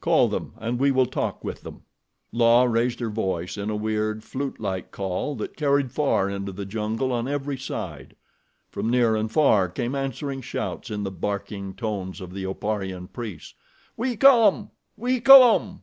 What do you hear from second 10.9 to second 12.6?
in the barking tones of the